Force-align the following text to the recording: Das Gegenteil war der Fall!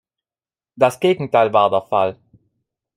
Das 0.75 0.99
Gegenteil 0.99 1.53
war 1.53 1.69
der 1.69 1.83
Fall! 1.83 2.17